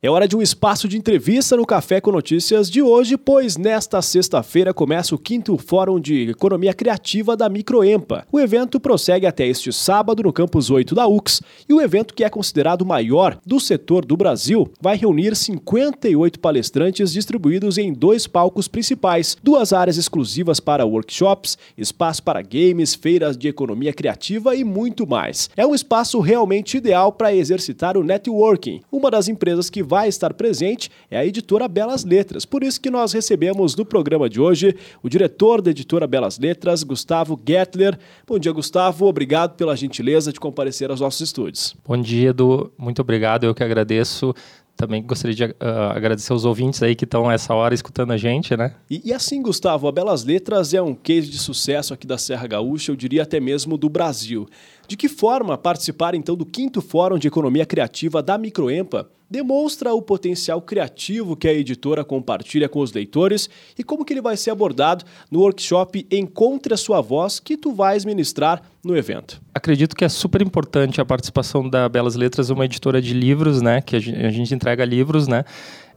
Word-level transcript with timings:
É 0.00 0.08
hora 0.08 0.28
de 0.28 0.36
um 0.36 0.40
espaço 0.40 0.86
de 0.86 0.96
entrevista 0.96 1.56
no 1.56 1.66
Café 1.66 2.00
com 2.00 2.12
Notícias 2.12 2.70
de 2.70 2.80
hoje, 2.80 3.16
pois 3.16 3.56
nesta 3.56 4.00
sexta-feira 4.00 4.72
começa 4.72 5.12
o 5.12 5.18
quinto 5.18 5.58
Fórum 5.58 5.98
de 5.98 6.30
Economia 6.30 6.72
Criativa 6.72 7.36
da 7.36 7.48
Microempa. 7.48 8.24
O 8.30 8.38
evento 8.38 8.78
prossegue 8.78 9.26
até 9.26 9.44
este 9.44 9.72
sábado 9.72 10.22
no 10.22 10.32
campus 10.32 10.70
8 10.70 10.94
da 10.94 11.08
UX 11.08 11.42
e 11.68 11.74
o 11.74 11.80
evento, 11.80 12.14
que 12.14 12.22
é 12.22 12.30
considerado 12.30 12.82
o 12.82 12.86
maior 12.86 13.40
do 13.44 13.58
setor 13.58 14.04
do 14.04 14.16
Brasil, 14.16 14.70
vai 14.80 14.96
reunir 14.96 15.34
58 15.34 16.38
palestrantes 16.38 17.12
distribuídos 17.12 17.76
em 17.76 17.92
dois 17.92 18.28
palcos 18.28 18.68
principais, 18.68 19.36
duas 19.42 19.72
áreas 19.72 19.96
exclusivas 19.96 20.60
para 20.60 20.86
workshops, 20.86 21.58
espaço 21.76 22.22
para 22.22 22.40
games, 22.40 22.94
feiras 22.94 23.36
de 23.36 23.48
economia 23.48 23.92
criativa 23.92 24.54
e 24.54 24.62
muito 24.62 25.08
mais. 25.08 25.50
É 25.56 25.66
um 25.66 25.74
espaço 25.74 26.20
realmente 26.20 26.76
ideal 26.76 27.10
para 27.10 27.34
exercitar 27.34 27.96
o 27.96 28.04
networking, 28.04 28.80
uma 28.92 29.10
das 29.10 29.26
empresas 29.26 29.68
que 29.68 29.87
vai 29.88 30.08
estar 30.08 30.34
presente 30.34 30.90
é 31.10 31.18
a 31.18 31.26
editora 31.26 31.66
Belas 31.66 32.04
Letras. 32.04 32.44
Por 32.44 32.62
isso 32.62 32.80
que 32.80 32.90
nós 32.90 33.12
recebemos 33.12 33.74
no 33.74 33.84
programa 33.84 34.28
de 34.28 34.38
hoje 34.40 34.76
o 35.02 35.08
diretor 35.08 35.62
da 35.62 35.70
editora 35.70 36.06
Belas 36.06 36.38
Letras, 36.38 36.82
Gustavo 36.82 37.40
Gettler. 37.44 37.98
Bom 38.26 38.38
dia, 38.38 38.52
Gustavo. 38.52 39.06
Obrigado 39.06 39.56
pela 39.56 39.74
gentileza 39.74 40.32
de 40.32 40.38
comparecer 40.38 40.90
aos 40.90 41.00
nossos 41.00 41.22
estúdios. 41.22 41.74
Bom 41.86 41.96
dia, 41.96 42.30
Edu. 42.30 42.70
Muito 42.76 43.00
obrigado. 43.00 43.44
Eu 43.44 43.54
que 43.54 43.64
agradeço 43.64 44.34
também 44.78 45.02
gostaria 45.02 45.34
de 45.34 45.44
uh, 45.44 45.56
agradecer 45.92 46.32
os 46.32 46.44
ouvintes 46.44 46.80
aí 46.84 46.94
que 46.94 47.04
estão 47.04 47.28
essa 47.28 47.52
hora 47.52 47.74
escutando 47.74 48.12
a 48.12 48.16
gente, 48.16 48.56
né? 48.56 48.76
E, 48.88 49.02
e, 49.06 49.12
assim, 49.12 49.42
Gustavo, 49.42 49.88
a 49.88 49.92
Belas 49.92 50.24
Letras 50.24 50.72
é 50.72 50.80
um 50.80 50.94
case 50.94 51.28
de 51.28 51.36
sucesso 51.36 51.92
aqui 51.92 52.06
da 52.06 52.16
Serra 52.16 52.46
Gaúcha, 52.46 52.92
eu 52.92 52.96
diria 52.96 53.24
até 53.24 53.40
mesmo 53.40 53.76
do 53.76 53.88
Brasil. 53.88 54.46
De 54.86 54.96
que 54.96 55.08
forma 55.08 55.58
participar 55.58 56.14
então 56.14 56.36
do 56.36 56.46
quinto 56.46 56.80
Fórum 56.80 57.18
de 57.18 57.26
Economia 57.26 57.66
Criativa 57.66 58.22
da 58.22 58.38
Microempa 58.38 59.10
demonstra 59.28 59.92
o 59.92 60.00
potencial 60.00 60.62
criativo 60.62 61.36
que 61.36 61.48
a 61.48 61.52
editora 61.52 62.04
compartilha 62.04 62.68
com 62.68 62.78
os 62.78 62.92
leitores 62.92 63.50
e 63.76 63.82
como 63.82 64.04
que 64.04 64.12
ele 64.12 64.22
vai 64.22 64.36
ser 64.36 64.50
abordado 64.50 65.04
no 65.30 65.40
workshop 65.40 66.06
Encontre 66.10 66.72
a 66.72 66.76
Sua 66.76 67.00
Voz 67.00 67.40
que 67.40 67.56
tu 67.56 67.72
vais 67.72 68.04
ministrar 68.04 68.62
no 68.82 68.96
evento. 68.96 69.42
Acredito 69.58 69.96
que 69.96 70.04
é 70.04 70.08
super 70.08 70.40
importante 70.40 71.00
a 71.00 71.04
participação 71.04 71.68
da 71.68 71.88
Belas 71.88 72.14
Letras, 72.14 72.48
uma 72.48 72.64
editora 72.64 73.02
de 73.02 73.12
livros, 73.12 73.60
né, 73.60 73.80
que 73.80 73.96
a 73.96 73.98
gente 73.98 74.54
entrega 74.54 74.84
livros, 74.84 75.26
né, 75.26 75.44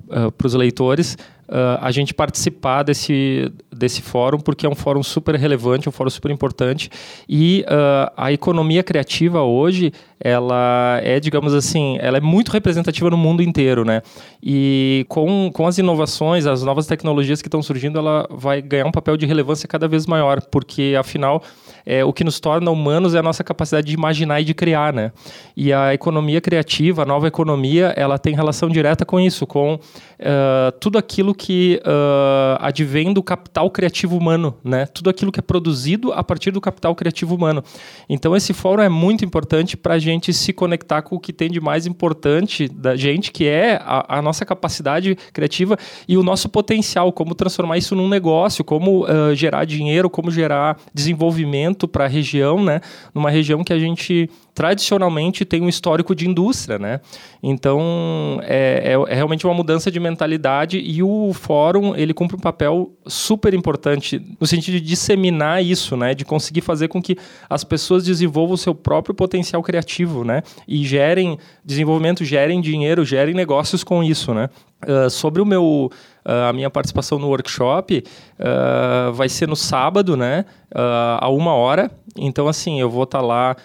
uh, 0.08 0.32
para 0.32 0.48
os 0.48 0.56
leitores 0.56 1.16
uh, 1.52 1.78
a 1.82 1.92
gente 1.92 2.14
participar 2.14 2.84
desse, 2.84 3.52
desse 3.72 4.02
fórum, 4.02 4.40
porque 4.40 4.66
é 4.66 4.70
um 4.70 4.76
fórum 4.76 5.04
super 5.04 5.36
relevante, 5.36 5.90
um 5.90 5.92
fórum 5.92 6.10
super 6.10 6.32
importante. 6.32 6.90
E 7.28 7.66
uh, 7.68 8.12
a 8.16 8.32
economia 8.32 8.82
criativa 8.82 9.42
hoje, 9.42 9.92
ela 10.20 11.00
é, 11.04 11.20
digamos 11.20 11.54
assim, 11.54 11.98
ela 12.00 12.18
é 12.18 12.22
muito 12.22 12.52
representativa 12.52 13.10
no 13.10 13.18
mundo 13.18 13.44
inteiro, 13.44 13.84
né? 13.84 14.02
E 14.42 15.06
com, 15.10 15.52
com 15.54 15.68
as 15.68 15.78
inovações, 15.78 16.46
as 16.46 16.64
novas 16.64 16.88
tecnologias 16.88 17.42
que 17.42 17.48
estão 17.48 17.62
surgindo, 17.62 18.00
ela 18.00 18.28
vai 18.30 18.62
ganhar 18.62 18.86
um 18.86 18.92
papel 18.92 19.18
de 19.18 19.26
relevância 19.26 19.68
cada 19.68 19.88
vez 19.88 20.06
maior, 20.06 20.42
porque 20.42 20.96
afinal 20.98 21.44
é, 21.86 22.04
o 22.06 22.14
que 22.14 22.24
nos 22.24 22.40
torna 22.40 22.70
humanos 22.72 23.16
é 23.16 23.20
a 23.20 23.24
nossa 23.24 23.44
capacidade 23.44 23.88
de 23.88 23.94
imaginar 23.94 24.42
e 24.42 24.44
de 24.44 24.54
criar, 24.54 24.94
né? 24.94 25.12
E 25.56 25.74
a 25.74 25.94
economia 25.94 26.40
criativa, 26.40 27.02
a 27.04 27.06
nova 27.06 27.28
economia, 27.28 27.94
ela 27.98 28.18
tem 28.18 28.36
relação 28.36 28.70
direta 28.70 29.06
com 29.06 29.20
isso, 29.20 29.48
com 29.48 29.76
uh, 29.76 30.72
tudo 30.80 30.98
aquilo 30.98 31.34
que 31.44 31.82
uh, 31.84 32.56
advém 32.60 33.12
do 33.12 33.24
capital 33.24 33.68
criativo 33.72 34.16
humano, 34.16 34.56
né? 34.64 34.86
Tudo 34.86 35.10
aquilo 35.10 35.32
que 35.32 35.40
é 35.40 35.42
produzido 35.42 36.14
a 36.14 36.24
partir 36.24 36.52
do 36.52 36.62
capital 36.62 36.94
criativo 36.94 37.34
humano. 37.34 37.64
Então 38.08 38.36
esse 38.36 38.54
fórum 38.54 38.84
é 38.84 38.88
muito 38.88 39.26
importante 39.26 39.76
para 39.76 39.96
a 39.96 40.00
gente 40.00 40.32
se 40.34 40.54
conectar 40.54 41.02
com 41.02 41.16
o 41.16 41.20
que 41.20 41.34
tem 41.34 41.50
de 41.50 41.60
mais 41.60 41.88
importante 41.88 42.68
da 42.68 42.96
gente, 42.96 43.32
que 43.32 43.48
é 43.48 43.82
a, 43.84 44.20
a 44.20 44.22
nossa 44.22 44.46
capacidade 44.46 45.18
criativa 45.34 45.76
e 46.08 46.16
o 46.16 46.22
nosso 46.22 46.48
potencial, 46.48 47.12
como 47.12 47.34
transformar 47.34 47.80
isso 47.80 47.96
num 47.96 48.08
negócio, 48.08 48.64
como 48.64 49.06
uh, 49.06 49.34
gerar 49.34 49.66
dinheiro, 49.66 50.12
como 50.12 50.30
gerar 50.30 50.78
desenvolvimento 50.94 51.88
para 51.88 52.06
a 52.06 52.08
região, 52.08 52.64
né? 52.64 52.82
Numa 53.16 53.32
região 53.32 53.64
que 53.64 53.74
a 53.74 53.80
gente 53.80 54.30
tradicionalmente 54.54 55.46
tem 55.46 55.62
um 55.62 55.70
histórico 55.70 56.14
de 56.14 56.28
indústria, 56.28 56.78
né? 56.78 57.00
Então 57.42 58.40
é, 58.44 58.94
é, 58.94 59.12
é, 59.12 59.16
realmente 59.16 59.46
uma 59.46 59.54
mudança 59.54 59.90
de 59.90 60.00
mentalidade 60.00 60.78
e 60.78 61.02
o 61.02 61.32
fórum 61.34 61.96
ele 61.96 62.14
cumpre 62.14 62.36
um 62.36 62.40
papel 62.40 62.92
super 63.08 63.54
importante 63.54 64.22
no 64.40 64.46
sentido 64.46 64.76
de 64.76 64.82
disseminar 64.82 65.64
isso, 65.64 65.96
né? 65.96 66.14
De 66.14 66.26
conseguir 66.26 66.62
fazer 66.62 66.88
com 66.88 67.02
que 67.02 67.18
as 67.50 67.64
pessoas 67.64 68.04
desenvolvam 68.04 68.56
o 68.56 68.58
seu 68.58 68.76
próprio 68.76 69.16
potencial 69.16 69.64
criativo, 69.64 70.24
né? 70.24 70.44
E 70.68 70.84
gerem 70.86 71.38
desenvolvimento, 71.64 72.26
gerem 72.26 72.60
dinheiro, 72.60 73.06
gerem 73.06 73.34
negócios 73.34 73.84
com 73.84 74.04
isso, 74.04 74.34
né? 74.34 74.50
Uh, 74.84 75.10
sobre 75.10 75.42
o 75.42 75.46
meu 75.46 75.92
Uh, 76.26 76.50
a 76.50 76.54
minha 76.54 76.70
participação 76.70 77.18
no 77.18 77.28
workshop 77.28 78.04
uh, 78.40 79.12
vai 79.14 79.28
ser 79.28 79.48
no 79.48 79.56
sábado, 79.56 80.16
né? 80.16 80.46
Uh, 80.72 81.18
a 81.20 81.30
uma 81.30 81.54
hora. 81.54 81.92
Então, 82.16 82.48
assim, 82.48 82.80
eu 82.80 82.90
vou 82.90 83.04
estar 83.04 83.20
tá 83.20 83.26
lá 83.26 83.56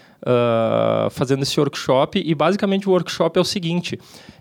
fazendo 1.11 1.45
esse 1.45 1.61
workshop. 1.61 2.21
E 2.25 2.35
basicamente 2.35 2.89
o 2.89 2.93
workshop 2.93 3.39
é 3.39 3.41
o 3.41 3.45
seguinte: 3.45 3.97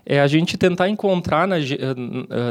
é 0.08 0.20
a 0.20 0.26
gente 0.28 0.56
tentar 0.56 0.88
encontrar 0.88 1.48
na, 1.48 1.56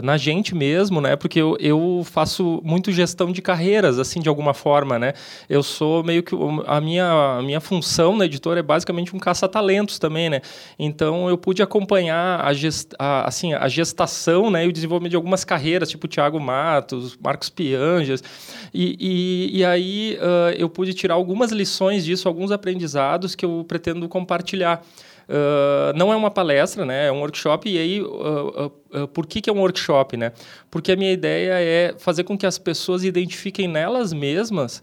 na 0.03 0.17
gente 0.17 0.53
mesmo, 0.53 0.99
né? 0.99 1.16
Porque 1.16 1.39
eu, 1.39 1.55
eu 1.57 2.01
faço 2.03 2.61
muito 2.66 2.91
gestão 2.91 3.31
de 3.31 3.41
carreiras, 3.41 3.97
assim, 3.97 4.19
de 4.19 4.27
alguma 4.27 4.53
forma, 4.53 4.99
né? 4.99 5.13
Eu 5.49 5.63
sou 5.63 6.03
meio 6.03 6.21
que 6.21 6.35
a 6.67 6.81
minha, 6.81 7.38
a 7.39 7.41
minha 7.41 7.61
função 7.61 8.17
na 8.17 8.25
editora 8.25 8.59
é 8.59 8.63
basicamente 8.63 9.15
um 9.15 9.19
caça-talentos 9.19 9.97
também, 9.97 10.29
né? 10.29 10.41
Então 10.77 11.29
eu 11.29 11.38
pude 11.38 11.63
acompanhar 11.63 12.45
a, 12.45 12.53
gest, 12.53 12.91
a, 12.99 13.25
assim, 13.25 13.53
a 13.53 13.69
gestação, 13.69 14.51
né? 14.51 14.65
E 14.65 14.67
o 14.67 14.73
desenvolvimento 14.73 15.11
de 15.11 15.15
algumas 15.15 15.45
carreiras, 15.45 15.89
tipo 15.89 16.09
Thiago 16.09 16.41
Matos, 16.41 17.17
Marcos 17.23 17.49
Pianjas, 17.49 18.21
e, 18.73 18.97
e, 18.99 19.59
e 19.59 19.65
aí 19.65 20.17
uh, 20.19 20.53
eu 20.57 20.69
pude 20.69 20.94
tirar 20.94 21.13
algumas 21.13 21.53
lições 21.53 22.03
disso, 22.03 22.27
alguns 22.27 22.51
aprendizados 22.51 23.33
que 23.33 23.45
eu 23.45 23.63
pretendo 23.65 24.09
compartilhar. 24.09 24.83
Uh, 25.28 25.97
não 25.97 26.13
é 26.13 26.16
uma 26.16 26.30
palestra, 26.30 26.86
né? 26.86 27.08
É 27.08 27.12
um 27.12 27.19
workshop. 27.19 27.69
E 27.69 27.78
aí, 27.78 28.02
uh, 28.02 28.66
uh, 28.66 28.72
por 29.13 29.25
que, 29.25 29.41
que 29.41 29.50
é 29.50 29.53
um 29.53 29.59
workshop, 29.59 30.17
né? 30.17 30.31
Porque 30.69 30.91
a 30.91 30.95
minha 30.95 31.11
ideia 31.11 31.53
é 31.53 31.95
fazer 31.97 32.23
com 32.23 32.38
que 32.38 32.45
as 32.45 32.57
pessoas 32.57 33.03
identifiquem 33.03 33.67
nelas 33.67 34.13
mesmas 34.13 34.81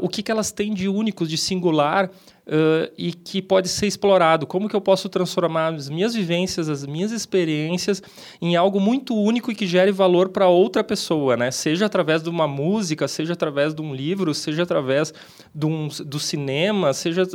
o 0.00 0.08
que, 0.08 0.22
que 0.22 0.30
elas 0.30 0.52
têm 0.52 0.72
de 0.72 0.88
único, 0.88 1.26
de 1.26 1.36
singular 1.36 2.10
uh, 2.46 2.92
e 2.96 3.12
que 3.12 3.40
pode 3.42 3.68
ser 3.68 3.86
explorado. 3.86 4.46
Como 4.46 4.68
que 4.68 4.76
eu 4.76 4.80
posso 4.80 5.08
transformar 5.08 5.74
as 5.74 5.88
minhas 5.88 6.14
vivências, 6.14 6.68
as 6.68 6.86
minhas 6.86 7.12
experiências 7.12 8.02
em 8.40 8.56
algo 8.56 8.80
muito 8.80 9.14
único 9.14 9.50
e 9.50 9.54
que 9.54 9.66
gere 9.66 9.92
valor 9.92 10.28
para 10.28 10.48
outra 10.48 10.82
pessoa, 10.82 11.36
né? 11.36 11.50
Seja 11.50 11.86
através 11.86 12.22
de 12.22 12.28
uma 12.28 12.46
música, 12.46 13.08
seja 13.08 13.32
através 13.32 13.74
de 13.74 13.82
um 13.82 13.94
livro, 13.94 14.34
seja 14.34 14.62
através 14.62 15.12
de 15.54 15.66
um, 15.66 15.88
do 16.04 16.18
cinema, 16.18 16.92
seja, 16.92 17.26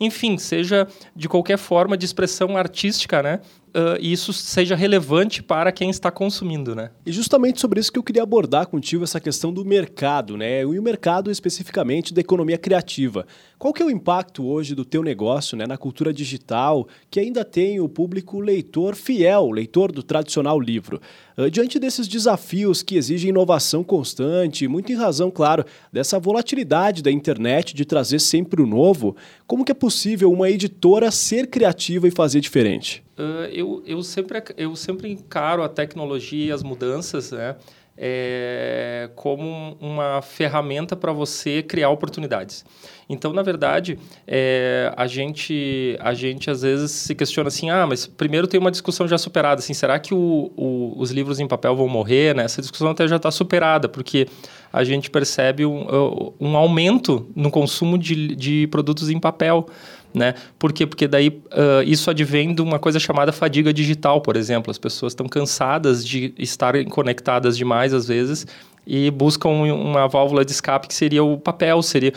enfim, 0.00 0.38
seja 0.38 0.86
de 1.14 1.28
qualquer 1.28 1.58
forma 1.58 1.96
de 1.96 2.04
expressão 2.04 2.56
artística, 2.56 3.22
né? 3.22 3.40
Uh, 3.76 3.98
isso 4.00 4.32
seja 4.32 4.74
relevante 4.74 5.42
para 5.42 5.70
quem 5.70 5.90
está 5.90 6.10
consumindo, 6.10 6.74
né? 6.74 6.90
E 7.04 7.12
justamente 7.12 7.60
sobre 7.60 7.78
isso 7.78 7.92
que 7.92 7.98
eu 7.98 8.02
queria 8.02 8.22
abordar 8.22 8.66
contigo 8.66 9.04
essa 9.04 9.20
questão 9.20 9.52
do 9.52 9.64
mercado, 9.64 10.36
né? 10.36 10.62
E 10.62 10.64
o 10.64 10.82
mercado 10.82 11.30
especificamente 11.30 12.14
da 12.14 12.22
economia 12.22 12.56
criativa. 12.56 13.26
Qual 13.58 13.72
que 13.72 13.82
é 13.82 13.86
o 13.86 13.90
impacto 13.90 14.46
hoje 14.46 14.74
do 14.74 14.84
teu 14.84 15.02
negócio, 15.02 15.56
né, 15.56 15.66
na 15.66 15.76
cultura 15.76 16.12
digital, 16.12 16.86
que 17.10 17.20
ainda 17.20 17.44
tem 17.44 17.80
o 17.80 17.88
público 17.88 18.40
leitor 18.40 18.94
fiel, 18.94 19.50
leitor 19.50 19.92
do 19.92 20.02
tradicional 20.02 20.58
livro? 20.58 21.00
Uh, 21.36 21.50
diante 21.50 21.78
desses 21.78 22.08
desafios 22.08 22.82
que 22.82 22.96
exigem 22.96 23.30
inovação 23.30 23.84
constante, 23.84 24.66
muito 24.66 24.90
em 24.90 24.96
razão, 24.96 25.30
claro, 25.30 25.64
dessa 25.92 26.18
volatilidade 26.18 27.02
da 27.02 27.10
internet 27.10 27.74
de 27.74 27.84
trazer 27.84 28.20
sempre 28.20 28.62
o 28.62 28.66
novo, 28.66 29.16
como 29.46 29.64
que 29.64 29.72
é 29.72 29.74
possível 29.74 30.32
uma 30.32 30.48
editora 30.48 31.10
ser 31.10 31.48
criativa 31.48 32.08
e 32.08 32.10
fazer 32.10 32.40
diferente? 32.40 33.05
Uh, 33.18 33.48
eu, 33.50 33.82
eu, 33.86 34.02
sempre, 34.02 34.42
eu 34.56 34.76
sempre 34.76 35.10
encaro 35.10 35.62
a 35.62 35.68
tecnologia 35.68 36.46
e 36.46 36.52
as 36.52 36.62
mudanças 36.62 37.32
né, 37.32 37.56
é, 37.96 39.08
como 39.14 39.76
uma 39.80 40.20
ferramenta 40.20 40.94
para 40.94 41.12
você 41.12 41.62
criar 41.62 41.88
oportunidades. 41.88 42.64
Então, 43.08 43.32
na 43.32 43.42
verdade, 43.42 43.98
é, 44.26 44.92
a, 44.96 45.06
gente, 45.06 45.96
a 46.00 46.12
gente 46.12 46.50
às 46.50 46.62
vezes 46.62 46.90
se 46.90 47.14
questiona 47.14 47.48
assim, 47.48 47.70
ah, 47.70 47.86
mas 47.86 48.06
primeiro 48.06 48.46
tem 48.46 48.58
uma 48.58 48.70
discussão 48.70 49.06
já 49.06 49.16
superada, 49.16 49.60
assim, 49.60 49.72
será 49.72 49.98
que 49.98 50.12
o, 50.12 50.50
o, 50.56 50.94
os 50.96 51.10
livros 51.10 51.38
em 51.38 51.46
papel 51.46 51.74
vão 51.76 51.88
morrer? 51.88 52.34
Né? 52.34 52.44
Essa 52.44 52.60
discussão 52.60 52.90
até 52.90 53.06
já 53.06 53.16
está 53.16 53.30
superada, 53.30 53.88
porque 53.88 54.26
a 54.72 54.82
gente 54.82 55.08
percebe 55.08 55.64
um, 55.64 56.34
um 56.40 56.56
aumento 56.56 57.26
no 57.34 57.50
consumo 57.50 57.96
de, 57.96 58.34
de 58.34 58.66
produtos 58.66 59.08
em 59.08 59.18
papel 59.18 59.66
né? 60.16 60.34
Por 60.58 60.72
quê? 60.72 60.86
Porque 60.86 61.06
daí 61.06 61.28
uh, 61.28 61.82
isso 61.84 62.08
advém 62.08 62.54
de 62.54 62.62
uma 62.62 62.78
coisa 62.78 62.98
chamada 62.98 63.32
fadiga 63.32 63.70
digital, 63.70 64.22
por 64.22 64.34
exemplo. 64.34 64.70
As 64.70 64.78
pessoas 64.78 65.12
estão 65.12 65.28
cansadas 65.28 66.04
de 66.04 66.32
estarem 66.38 66.88
conectadas 66.88 67.54
demais 67.54 67.92
às 67.92 68.08
vezes 68.08 68.46
e 68.86 69.10
buscam 69.10 69.50
uma 69.50 70.08
válvula 70.08 70.42
de 70.42 70.52
escape 70.52 70.88
que 70.88 70.94
seria 70.94 71.22
o 71.22 71.36
papel, 71.36 71.82
seria 71.82 72.14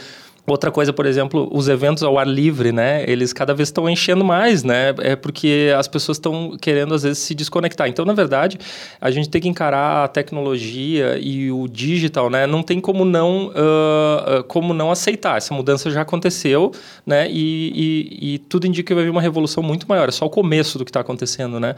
Outra 0.50 0.72
coisa, 0.72 0.92
por 0.92 1.06
exemplo, 1.06 1.48
os 1.52 1.68
eventos 1.68 2.04
ao 2.04 2.18
ar 2.18 2.28
livre, 2.28 2.72
né? 2.72 3.04
Eles 3.08 3.32
cada 3.32 3.54
vez 3.54 3.70
estão 3.70 3.90
enchendo 3.90 4.26
mais, 4.26 4.64
né? 4.64 4.96
É 5.00 5.16
porque 5.16 5.74
as 5.78 5.88
pessoas 5.88 6.18
estão 6.18 6.58
querendo, 6.60 6.94
às 6.94 7.04
vezes, 7.04 7.20
se 7.20 7.36
desconectar. 7.36 7.88
Então, 7.88 8.04
na 8.04 8.14
verdade, 8.14 8.58
a 9.00 9.12
gente 9.12 9.30
tem 9.30 9.42
que 9.42 9.48
encarar 9.48 10.06
a 10.06 10.08
tecnologia 10.08 11.18
e 11.20 11.52
o 11.52 11.68
digital, 11.68 12.30
né? 12.30 12.48
Não 12.48 12.64
tem 12.64 12.80
como 12.80 13.06
não, 13.06 13.48
uh, 13.48 14.44
como 14.48 14.74
não 14.74 14.92
aceitar. 14.92 15.38
Essa 15.38 15.54
mudança 15.54 15.92
já 15.92 16.02
aconteceu, 16.02 16.72
né? 17.06 17.30
E, 17.30 17.72
e, 17.76 18.34
e, 18.34 18.38
tudo 18.40 18.66
indica 18.66 18.88
que 18.88 18.96
vai 18.96 19.04
vir 19.04 19.12
uma 19.12 19.22
revolução 19.22 19.62
muito 19.62 19.88
maior. 19.88 20.10
É 20.10 20.12
só 20.12 20.26
o 20.26 20.30
começo 20.30 20.78
do 20.78 20.86
que 20.86 20.90
está 20.90 21.02
acontecendo, 21.02 21.60
né? 21.60 21.76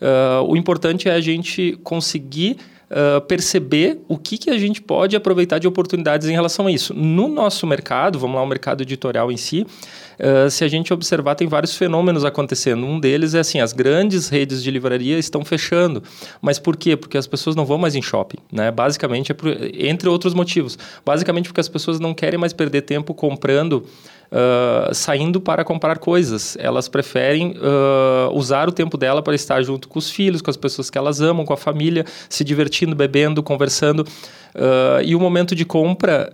Uh, 0.00 0.50
o 0.50 0.56
importante 0.56 1.08
é 1.08 1.12
a 1.12 1.20
gente 1.20 1.78
conseguir 1.82 2.56
perceber 3.26 4.00
o 4.08 4.16
que, 4.16 4.38
que 4.38 4.50
a 4.50 4.58
gente 4.58 4.80
pode 4.80 5.16
aproveitar 5.16 5.58
de 5.58 5.66
oportunidades 5.66 6.28
em 6.28 6.32
relação 6.32 6.66
a 6.66 6.70
isso. 6.70 6.94
No 6.94 7.26
nosso 7.28 7.66
mercado, 7.66 8.18
vamos 8.18 8.36
lá, 8.36 8.42
o 8.42 8.46
mercado 8.46 8.82
editorial 8.82 9.32
em 9.32 9.36
si, 9.36 9.66
uh, 10.18 10.48
se 10.48 10.62
a 10.64 10.68
gente 10.68 10.92
observar, 10.92 11.34
tem 11.34 11.48
vários 11.48 11.76
fenômenos 11.76 12.24
acontecendo. 12.24 12.86
Um 12.86 13.00
deles 13.00 13.34
é 13.34 13.40
assim, 13.40 13.60
as 13.60 13.72
grandes 13.72 14.28
redes 14.28 14.62
de 14.62 14.70
livraria 14.70 15.18
estão 15.18 15.44
fechando. 15.44 16.02
Mas 16.40 16.58
por 16.58 16.76
quê? 16.76 16.96
Porque 16.96 17.18
as 17.18 17.26
pessoas 17.26 17.56
não 17.56 17.64
vão 17.64 17.78
mais 17.78 17.94
em 17.94 18.02
shopping, 18.02 18.38
né? 18.52 18.70
Basicamente, 18.70 19.32
é 19.32 19.34
por, 19.34 19.48
entre 19.74 20.08
outros 20.08 20.34
motivos. 20.34 20.78
Basicamente 21.04 21.48
porque 21.48 21.60
as 21.60 21.68
pessoas 21.68 21.98
não 21.98 22.14
querem 22.14 22.38
mais 22.38 22.52
perder 22.52 22.82
tempo 22.82 23.12
comprando 23.12 23.84
uh, 24.34 24.92
saindo 24.92 25.40
para 25.40 25.64
comprar 25.64 25.98
coisas. 25.98 26.56
Elas 26.58 26.88
preferem 26.88 27.52
uh, 27.52 28.34
usar 28.34 28.68
o 28.68 28.72
tempo 28.72 28.98
dela 28.98 29.22
para 29.22 29.34
estar 29.34 29.62
junto 29.62 29.88
com 29.88 29.98
os 29.98 30.10
filhos, 30.10 30.42
com 30.42 30.50
as 30.50 30.56
pessoas 30.56 30.90
que 30.90 30.98
elas 30.98 31.20
amam, 31.20 31.44
com 31.44 31.52
a 31.52 31.56
família, 31.56 32.04
se 32.28 32.42
divertindo, 32.42 32.96
bebendo, 32.96 33.42
conversando. 33.42 34.00
Uh, 34.54 35.02
e 35.04 35.16
o 35.16 35.20
momento 35.20 35.52
de 35.54 35.64
compra 35.64 36.32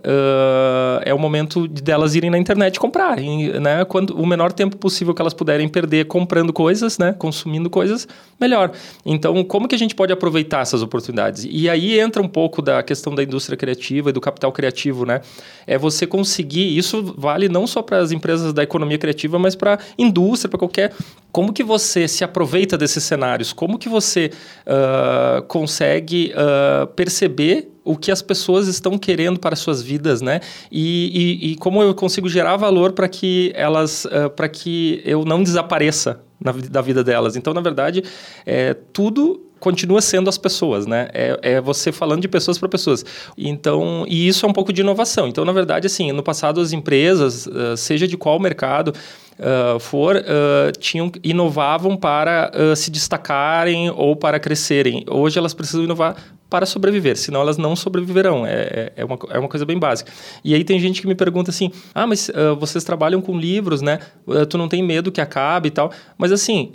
é 1.03 1.13
o 1.13 1.17
momento 1.17 1.67
de 1.67 1.81
delas 1.81 2.13
irem 2.15 2.29
na 2.29 2.37
internet 2.37 2.79
comprar, 2.79 3.17
né? 3.17 3.83
Quando, 3.85 4.15
o 4.15 4.25
menor 4.25 4.51
tempo 4.51 4.77
possível 4.77 5.13
que 5.13 5.21
elas 5.21 5.33
puderem 5.33 5.67
perder 5.67 6.05
comprando 6.05 6.53
coisas, 6.53 6.99
né? 6.99 7.13
Consumindo 7.17 7.69
coisas, 7.69 8.07
melhor. 8.39 8.71
Então, 9.05 9.43
como 9.43 9.67
que 9.67 9.73
a 9.73 9.77
gente 9.77 9.95
pode 9.95 10.13
aproveitar 10.13 10.61
essas 10.61 10.83
oportunidades? 10.83 11.47
E 11.49 11.67
aí 11.67 11.99
entra 11.99 12.21
um 12.21 12.27
pouco 12.27 12.61
da 12.61 12.83
questão 12.83 13.13
da 13.15 13.23
indústria 13.23 13.57
criativa 13.57 14.11
e 14.11 14.13
do 14.13 14.21
capital 14.21 14.51
criativo, 14.51 15.05
né? 15.05 15.21
É 15.65 15.77
você 15.77 16.05
conseguir, 16.05 16.77
isso 16.77 17.13
vale 17.17 17.49
não 17.49 17.65
só 17.65 17.81
para 17.91 17.99
as 17.99 18.13
empresas 18.13 18.53
da 18.53 18.63
economia 18.63 18.97
criativa, 18.97 19.37
mas 19.37 19.53
para 19.53 19.77
indústria, 19.97 20.49
para 20.49 20.57
qualquer 20.57 20.93
como 21.29 21.51
que 21.51 21.61
você 21.61 22.07
se 22.07 22.23
aproveita 22.23 22.77
desses 22.77 23.03
cenários? 23.03 23.51
Como 23.51 23.77
que 23.77 23.89
você 23.89 24.31
uh, 24.65 25.41
consegue 25.43 26.33
uh, 26.33 26.87
perceber 26.87 27.69
o 27.83 27.97
que 27.97 28.11
as 28.11 28.21
pessoas 28.21 28.67
estão 28.67 28.97
querendo 28.97 29.39
para 29.39 29.55
suas 29.57 29.81
vidas, 29.81 30.21
né? 30.21 30.39
E, 30.71 31.39
e, 31.41 31.51
e 31.51 31.55
como 31.57 31.83
eu 31.83 31.93
consigo 31.93 32.29
gerar 32.29 32.55
valor 32.55 32.93
para 32.93 33.09
que 33.09 33.51
elas, 33.55 34.05
uh, 34.05 34.29
para 34.29 34.47
que 34.47 35.01
eu 35.03 35.25
não 35.25 35.43
desapareça 35.43 36.21
na, 36.39 36.51
da 36.51 36.81
vida 36.81 37.03
delas. 37.03 37.35
Então, 37.35 37.53
na 37.53 37.61
verdade, 37.61 38.03
é, 38.45 38.73
tudo 38.73 39.50
continua 39.61 40.01
sendo 40.01 40.29
as 40.29 40.37
pessoas, 40.37 40.85
né? 40.85 41.07
É, 41.13 41.39
é 41.41 41.61
você 41.61 41.93
falando 41.93 42.21
de 42.21 42.27
pessoas 42.27 42.57
para 42.57 42.67
pessoas. 42.67 43.05
Então, 43.37 44.03
e 44.09 44.27
isso 44.27 44.45
é 44.45 44.49
um 44.49 44.53
pouco 44.53 44.73
de 44.73 44.81
inovação. 44.81 45.29
Então, 45.29 45.45
na 45.45 45.53
verdade, 45.53 45.87
assim, 45.87 46.11
no 46.11 46.21
passado 46.21 46.59
as 46.59 46.73
empresas, 46.73 47.47
seja 47.77 48.05
de 48.05 48.17
qual 48.17 48.37
mercado, 48.39 48.93
uh, 49.41 49.79
for, 49.79 50.15
uh, 50.15 50.71
tinham, 50.79 51.11
inovavam 51.23 51.97
para 51.97 52.51
uh, 52.53 52.75
se 52.75 52.91
destacarem 52.91 53.89
ou 53.89 54.15
para 54.15 54.39
crescerem. 54.39 55.03
Hoje 55.09 55.37
elas 55.37 55.53
precisam 55.53 55.83
inovar 55.83 56.15
para 56.49 56.65
sobreviver, 56.65 57.17
senão 57.17 57.41
elas 57.41 57.57
não 57.57 57.75
sobreviverão. 57.75 58.45
É, 58.45 58.53
é, 58.53 58.93
é, 58.97 59.05
uma, 59.05 59.17
é 59.29 59.39
uma 59.39 59.47
coisa 59.47 59.65
bem 59.65 59.79
básica. 59.79 60.11
E 60.43 60.53
aí 60.53 60.63
tem 60.63 60.79
gente 60.79 61.01
que 61.01 61.07
me 61.07 61.15
pergunta 61.15 61.49
assim: 61.49 61.71
ah, 61.95 62.05
mas 62.05 62.29
vocês 62.59 62.83
trabalham 62.83 63.21
com 63.21 63.37
livros, 63.37 63.81
né? 63.81 63.99
Tu 64.49 64.57
não 64.57 64.67
tem 64.67 64.83
medo 64.83 65.13
que 65.13 65.21
acabe 65.21 65.69
e 65.69 65.71
tal. 65.71 65.93
Mas 66.17 66.29
assim, 66.33 66.69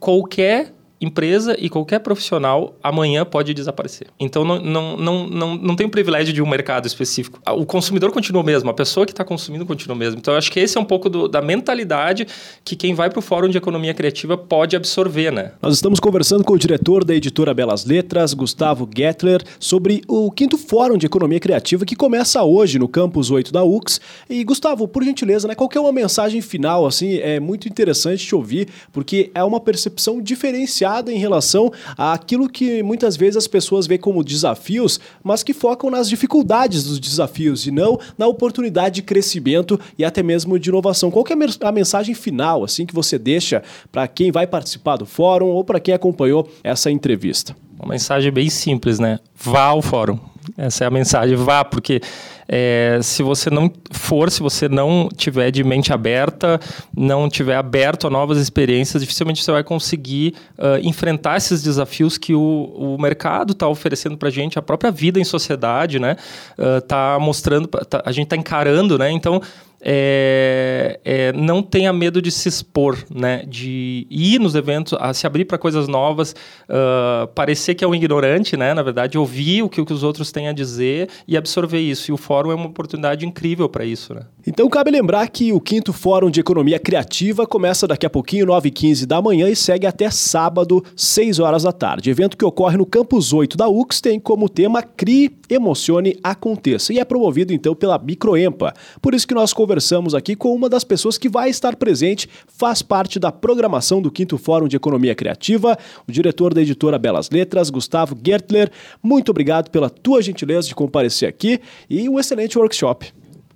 qualquer 0.00 0.72
empresa 1.00 1.54
e 1.58 1.68
qualquer 1.68 2.00
profissional 2.00 2.74
amanhã 2.82 3.24
pode 3.24 3.52
desaparecer. 3.52 4.08
Então 4.18 4.44
não, 4.44 4.60
não, 4.60 4.96
não, 4.96 5.26
não, 5.26 5.56
não 5.56 5.76
tem 5.76 5.86
o 5.86 5.90
privilégio 5.90 6.32
de 6.32 6.42
um 6.42 6.48
mercado 6.48 6.86
específico. 6.86 7.40
O 7.54 7.66
consumidor 7.66 8.10
continua 8.12 8.42
o 8.42 8.44
mesmo, 8.44 8.70
a 8.70 8.74
pessoa 8.74 9.04
que 9.04 9.12
está 9.12 9.24
consumindo 9.24 9.66
continua 9.66 9.94
o 9.94 9.98
mesmo. 9.98 10.18
Então 10.18 10.32
eu 10.34 10.38
acho 10.38 10.50
que 10.50 10.58
esse 10.58 10.78
é 10.78 10.80
um 10.80 10.84
pouco 10.84 11.08
do, 11.08 11.28
da 11.28 11.42
mentalidade 11.42 12.26
que 12.64 12.74
quem 12.74 12.94
vai 12.94 13.10
para 13.10 13.18
o 13.18 13.22
Fórum 13.22 13.48
de 13.48 13.58
Economia 13.58 13.92
Criativa 13.92 14.38
pode 14.38 14.74
absorver, 14.74 15.30
né? 15.30 15.52
Nós 15.60 15.74
estamos 15.74 16.00
conversando 16.00 16.42
com 16.42 16.54
o 16.54 16.58
diretor 16.58 17.04
da 17.04 17.14
editora 17.14 17.52
Belas 17.52 17.84
Letras, 17.84 18.32
Gustavo 18.32 18.88
Gettler, 18.96 19.42
sobre 19.60 20.02
o 20.08 20.30
quinto 20.30 20.56
Fórum 20.56 20.96
de 20.96 21.06
Economia 21.06 21.40
Criativa 21.40 21.84
que 21.84 21.94
começa 21.94 22.42
hoje 22.42 22.78
no 22.78 22.88
Campus 22.88 23.30
8 23.30 23.52
da 23.52 23.62
UX. 23.62 24.00
E 24.30 24.42
Gustavo, 24.44 24.88
por 24.88 25.04
gentileza, 25.04 25.46
né, 25.46 25.54
qual 25.54 25.68
é 25.74 25.80
uma 25.80 25.92
mensagem 25.92 26.40
final 26.40 26.86
assim? 26.86 27.16
É 27.18 27.38
muito 27.38 27.68
interessante 27.68 28.24
te 28.24 28.34
ouvir, 28.34 28.68
porque 28.92 29.30
é 29.34 29.44
uma 29.44 29.60
percepção 29.60 30.22
diferenciada 30.22 30.85
em 31.10 31.18
relação 31.18 31.72
àquilo 31.96 32.48
que 32.48 32.82
muitas 32.82 33.16
vezes 33.16 33.36
as 33.36 33.46
pessoas 33.46 33.86
veem 33.86 34.00
como 34.00 34.24
desafios, 34.24 35.00
mas 35.22 35.42
que 35.42 35.52
focam 35.52 35.90
nas 35.90 36.08
dificuldades 36.08 36.84
dos 36.84 36.98
desafios 36.98 37.66
e 37.66 37.70
não 37.70 37.98
na 38.16 38.26
oportunidade 38.26 38.96
de 38.96 39.02
crescimento 39.02 39.78
e 39.98 40.04
até 40.04 40.22
mesmo 40.22 40.58
de 40.58 40.68
inovação. 40.68 41.10
Qual 41.10 41.24
é 41.28 41.66
a 41.66 41.72
mensagem 41.72 42.14
final 42.14 42.64
assim 42.64 42.86
que 42.86 42.94
você 42.94 43.18
deixa 43.18 43.62
para 43.90 44.06
quem 44.06 44.30
vai 44.30 44.46
participar 44.46 44.96
do 44.96 45.06
fórum 45.06 45.46
ou 45.46 45.64
para 45.64 45.80
quem 45.80 45.94
acompanhou 45.94 46.48
essa 46.62 46.90
entrevista? 46.90 47.56
Uma 47.78 47.90
mensagem 47.90 48.32
bem 48.32 48.48
simples, 48.48 48.98
né? 48.98 49.18
Vá 49.34 49.64
ao 49.64 49.82
fórum. 49.82 50.18
Essa 50.56 50.84
é 50.84 50.86
a 50.86 50.90
mensagem, 50.90 51.36
vá, 51.36 51.64
porque 51.64 52.00
é, 52.48 52.98
se 53.02 53.22
você 53.22 53.50
não 53.50 53.70
for, 53.90 54.30
se 54.30 54.40
você 54.40 54.68
não 54.68 55.08
tiver 55.14 55.50
de 55.50 55.64
mente 55.64 55.92
aberta, 55.92 56.60
não 56.96 57.28
tiver 57.28 57.56
aberto 57.56 58.06
a 58.06 58.10
novas 58.10 58.38
experiências, 58.38 59.02
dificilmente 59.02 59.42
você 59.42 59.52
vai 59.52 59.64
conseguir 59.64 60.34
uh, 60.58 60.78
enfrentar 60.82 61.36
esses 61.36 61.62
desafios 61.62 62.16
que 62.18 62.34
o, 62.34 62.40
o 62.40 63.00
mercado 63.00 63.52
está 63.52 63.68
oferecendo 63.68 64.16
para 64.16 64.28
a 64.28 64.32
gente, 64.32 64.58
a 64.58 64.62
própria 64.62 64.90
vida 64.90 65.18
em 65.18 65.24
sociedade, 65.24 65.98
né? 65.98 66.16
Uh, 66.58 67.20
mostrando, 67.20 67.68
tá, 67.68 68.02
a 68.04 68.12
gente 68.12 68.24
está 68.24 68.36
encarando, 68.36 68.98
né? 68.98 69.10
Então, 69.10 69.40
é, 69.80 71.00
é, 71.04 71.32
não 71.32 71.62
tenha 71.62 71.92
medo 71.92 72.20
de 72.20 72.30
se 72.30 72.48
expor, 72.48 72.98
né? 73.14 73.44
de 73.46 74.06
ir 74.10 74.40
nos 74.40 74.54
eventos, 74.54 74.96
se 75.14 75.26
abrir 75.26 75.44
para 75.44 75.58
coisas 75.58 75.86
novas, 75.88 76.34
uh, 76.68 77.26
parecer 77.28 77.74
que 77.74 77.84
é 77.84 77.88
um 77.88 77.94
ignorante, 77.94 78.56
né? 78.56 78.74
na 78.74 78.82
verdade, 78.82 79.18
ouvir 79.18 79.62
o 79.62 79.68
que, 79.68 79.80
o 79.80 79.86
que 79.86 79.92
os 79.92 80.02
outros 80.02 80.32
têm 80.32 80.48
a 80.48 80.52
dizer 80.52 81.08
e 81.26 81.36
absorver 81.36 81.80
isso. 81.80 82.10
E 82.10 82.14
o 82.14 82.16
fórum 82.16 82.50
é 82.50 82.54
uma 82.54 82.66
oportunidade 82.66 83.26
incrível 83.26 83.68
para 83.68 83.84
isso. 83.84 84.14
Né? 84.14 84.22
Então, 84.46 84.68
cabe 84.68 84.90
lembrar 84.90 85.28
que 85.28 85.52
o 85.52 85.60
quinto 85.60 85.92
Fórum 85.92 86.30
de 86.30 86.40
Economia 86.40 86.78
Criativa 86.78 87.46
começa 87.46 87.86
daqui 87.86 88.06
a 88.06 88.10
pouquinho, 88.10 88.46
9h15 88.46 89.04
da 89.04 89.20
manhã, 89.20 89.48
e 89.48 89.56
segue 89.56 89.86
até 89.86 90.08
sábado, 90.08 90.84
6 90.94 91.40
horas 91.40 91.64
da 91.64 91.72
tarde. 91.72 92.10
Evento 92.10 92.36
que 92.36 92.44
ocorre 92.44 92.76
no 92.76 92.86
Campus 92.86 93.32
8 93.32 93.56
da 93.56 93.68
UX 93.68 94.00
tem 94.00 94.20
como 94.20 94.48
tema 94.48 94.82
CRI, 94.82 95.36
Emocione, 95.50 96.16
Aconteça. 96.22 96.92
E 96.92 96.98
é 96.98 97.04
promovido, 97.04 97.52
então, 97.52 97.74
pela 97.74 97.98
Microempa. 97.98 98.72
Por 99.02 99.14
isso 99.14 99.26
que 99.26 99.34
nós 99.34 99.52
conversamos 99.66 100.14
aqui 100.14 100.36
com 100.36 100.54
uma 100.54 100.68
das 100.68 100.84
pessoas 100.84 101.18
que 101.18 101.28
vai 101.28 101.50
estar 101.50 101.74
presente, 101.74 102.28
faz 102.46 102.82
parte 102.82 103.18
da 103.18 103.32
programação 103.32 104.00
do 104.00 104.12
quinto 104.12 104.38
Fórum 104.38 104.68
de 104.68 104.76
Economia 104.76 105.12
Criativa, 105.12 105.76
o 106.06 106.12
diretor 106.12 106.54
da 106.54 106.62
editora 106.62 107.00
Belas 107.00 107.28
Letras, 107.30 107.68
Gustavo 107.68 108.16
Gertler. 108.24 108.70
Muito 109.02 109.30
obrigado 109.30 109.68
pela 109.68 109.90
tua 109.90 110.22
gentileza 110.22 110.68
de 110.68 110.74
comparecer 110.76 111.28
aqui 111.28 111.60
e 111.90 112.08
um 112.08 112.16
excelente 112.20 112.56
workshop. 112.56 113.12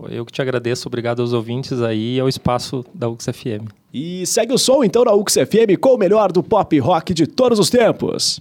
Eu 0.08 0.26
que 0.26 0.32
te 0.32 0.42
agradeço, 0.42 0.88
obrigado 0.88 1.22
aos 1.22 1.32
ouvintes 1.32 1.80
aí 1.80 2.16
e 2.16 2.20
ao 2.20 2.28
espaço 2.28 2.84
da 2.92 3.08
UXFM. 3.08 3.68
E 3.94 4.26
segue 4.26 4.52
o 4.52 4.58
som 4.58 4.82
então 4.82 5.04
da 5.04 5.14
UXFM 5.14 5.76
com 5.80 5.94
o 5.94 5.98
melhor 5.98 6.32
do 6.32 6.42
pop 6.42 6.76
rock 6.80 7.14
de 7.14 7.26
todos 7.26 7.60
os 7.60 7.70
tempos. 7.70 8.38